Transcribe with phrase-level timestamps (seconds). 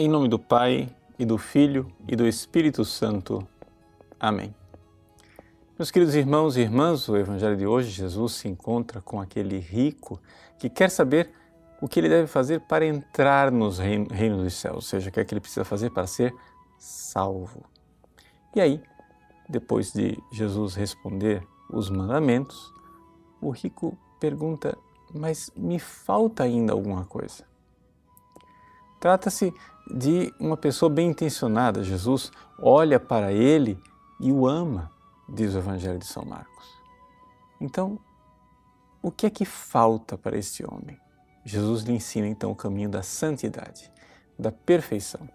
[0.00, 3.46] Em nome do Pai, e do Filho, e do Espírito Santo.
[4.18, 4.54] Amém.
[5.78, 10.18] Meus queridos irmãos e irmãs, o Evangelho de hoje, Jesus se encontra com aquele rico
[10.58, 11.30] que quer saber
[11.82, 15.20] o que ele deve fazer para entrar nos reinos dos céus, ou seja, o que
[15.20, 16.34] é que ele precisa fazer para ser
[16.78, 17.62] salvo.
[18.56, 18.82] E aí,
[19.50, 22.72] depois de Jesus responder os mandamentos,
[23.38, 24.78] o rico pergunta:
[25.14, 27.49] Mas me falta ainda alguma coisa?
[29.00, 29.52] Trata-se
[29.90, 31.82] de uma pessoa bem intencionada.
[31.82, 33.82] Jesus olha para ele
[34.20, 34.92] e o ama,
[35.28, 36.66] diz o Evangelho de São Marcos.
[37.60, 37.98] Então,
[39.02, 40.98] o que é que falta para este homem?
[41.44, 43.90] Jesus lhe ensina então o caminho da santidade,
[44.38, 45.26] da perfeição,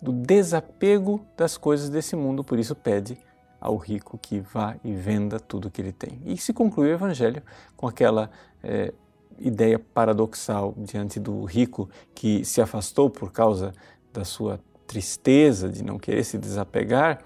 [0.00, 3.18] do desapego das coisas desse mundo, por isso pede
[3.60, 6.22] ao rico que vá e venda tudo que ele tem.
[6.24, 7.42] E se conclui o Evangelho
[7.76, 8.30] com aquela
[8.62, 8.94] é,
[9.40, 13.72] ideia paradoxal diante do rico que se afastou por causa
[14.12, 17.22] da sua tristeza de não querer se desapegar.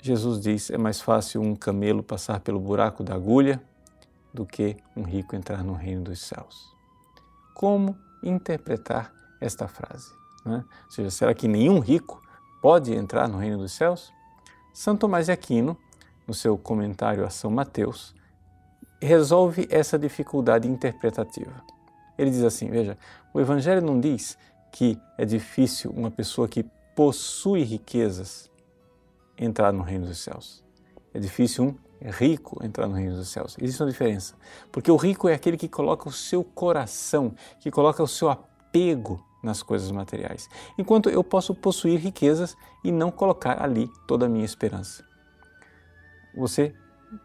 [0.00, 3.62] Jesus diz: é mais fácil um camelo passar pelo buraco da agulha
[4.32, 6.72] do que um rico entrar no reino dos céus.
[7.54, 10.12] Como interpretar esta frase?
[10.44, 10.64] Né?
[10.84, 12.22] Ou seja, será que nenhum rico
[12.62, 14.12] pode entrar no reino dos céus?
[14.72, 15.76] Santo Tomás de Aquino,
[16.26, 18.14] no seu comentário a São Mateus,
[19.00, 21.62] resolve essa dificuldade interpretativa.
[22.16, 22.98] Ele diz assim: veja,
[23.32, 24.36] o Evangelho não diz
[24.72, 28.50] que é difícil uma pessoa que possui riquezas
[29.36, 30.64] entrar no reino dos céus.
[31.14, 33.56] É difícil um rico entrar no reino dos céus.
[33.60, 34.34] Existe uma diferença.
[34.70, 39.24] Porque o rico é aquele que coloca o seu coração, que coloca o seu apego
[39.42, 40.48] nas coisas materiais.
[40.76, 45.04] Enquanto eu posso possuir riquezas e não colocar ali toda a minha esperança.
[46.36, 46.74] Você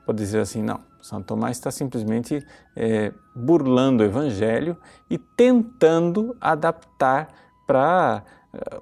[0.06, 2.46] pode dizer assim: não, Santo Tomás está simplesmente
[2.78, 4.78] é, burlando o Evangelho
[5.10, 7.28] e tentando adaptar
[7.68, 8.24] para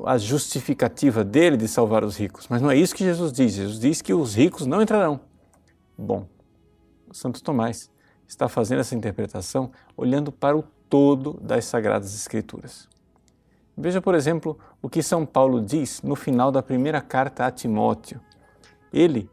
[0.06, 2.48] a justificativa dele de salvar os ricos.
[2.48, 3.54] Mas não é isso que Jesus diz.
[3.54, 5.20] Jesus diz que os ricos não entrarão.
[5.98, 6.28] Bom,
[7.12, 7.90] Santo Tomás
[8.28, 12.88] está fazendo essa interpretação olhando para o todo das Sagradas Escrituras.
[13.76, 18.22] Veja, por exemplo, o que São Paulo diz no final da primeira carta a Timóteo.
[18.94, 19.28] Ele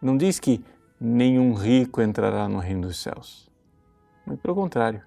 [0.00, 0.62] não diz que
[1.04, 3.50] nenhum rico entrará no reino dos céus.
[4.26, 5.02] Muito pelo contrário,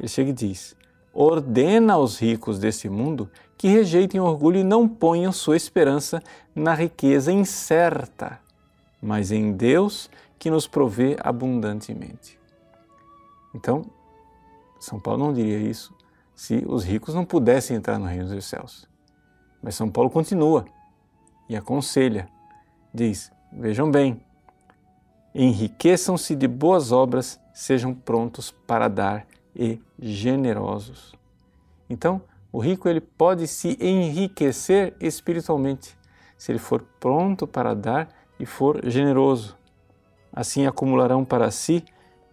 [0.00, 0.74] ele chega e diz:
[1.12, 6.22] ordena aos ricos desse mundo que rejeitem o orgulho e não ponham sua esperança
[6.54, 8.40] na riqueza incerta,
[9.00, 10.08] mas em Deus
[10.38, 12.40] que nos provê abundantemente.
[13.54, 13.84] Então,
[14.80, 15.94] São Paulo não diria isso
[16.34, 18.88] se os ricos não pudessem entrar no reino dos céus.
[19.62, 20.64] Mas São Paulo continua
[21.46, 22.26] e aconselha,
[22.92, 24.20] diz: Vejam bem,
[25.34, 31.14] enriqueçam-se de boas obras, sejam prontos para dar e generosos.
[31.88, 35.96] Então, o rico ele pode se enriquecer espiritualmente
[36.42, 39.56] se ele for pronto para dar e for generoso.
[40.32, 41.84] Assim acumularão para si,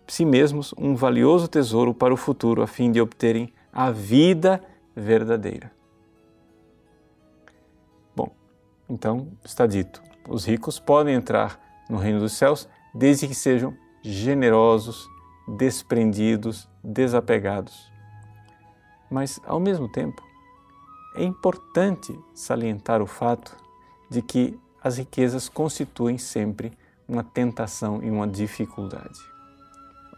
[0.07, 4.63] si mesmos, um valioso tesouro para o futuro, a fim de obterem a vida
[4.95, 5.71] verdadeira.
[8.15, 8.31] Bom,
[8.89, 15.09] então está dito: os ricos podem entrar no reino dos céus desde que sejam generosos,
[15.47, 17.91] desprendidos, desapegados.
[19.09, 20.23] Mas, ao mesmo tempo,
[21.15, 23.55] é importante salientar o fato
[24.09, 26.71] de que as riquezas constituem sempre
[27.07, 29.19] uma tentação e uma dificuldade.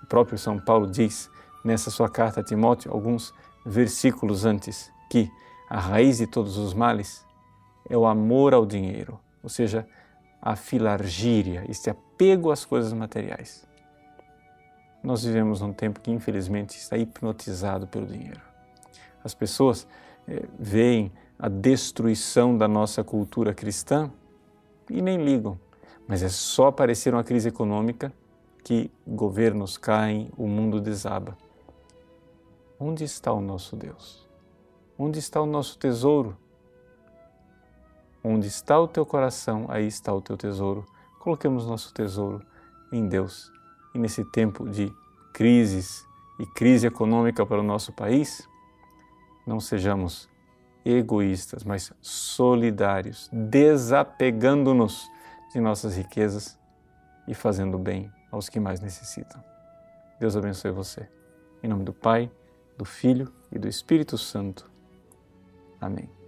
[0.03, 1.29] O próprio São Paulo diz
[1.63, 3.33] nessa sua carta a Timóteo, alguns
[3.65, 5.31] versículos antes, que
[5.69, 7.25] a raiz de todos os males
[7.89, 9.87] é o amor ao dinheiro, ou seja,
[10.41, 13.67] a filargíria, este apego às coisas materiais.
[15.03, 18.41] Nós vivemos num tempo que infelizmente está hipnotizado pelo dinheiro.
[19.23, 19.87] As pessoas
[20.27, 24.11] eh, veem a destruição da nossa cultura cristã
[24.89, 25.59] e nem ligam,
[26.07, 28.11] mas é só aparecer uma crise econômica
[28.63, 31.37] que governos caem, o mundo desaba.
[32.79, 34.27] Onde está o nosso Deus?
[34.97, 36.37] Onde está o nosso tesouro?
[38.23, 40.85] Onde está o teu coração, aí está o teu tesouro.
[41.19, 42.45] Coloquemos nosso tesouro
[42.91, 43.51] em Deus.
[43.93, 44.93] E nesse tempo de
[45.33, 46.05] crises
[46.39, 48.47] e crise econômica para o nosso país,
[49.45, 50.29] não sejamos
[50.83, 55.07] egoístas, mas solidários, desapegando-nos
[55.53, 56.57] de nossas riquezas
[57.27, 59.43] e fazendo bem aos que mais necessitam.
[60.19, 61.07] Deus abençoe você.
[61.61, 62.31] Em nome do Pai,
[62.77, 64.69] do Filho e do Espírito Santo.
[65.79, 66.20] Amém.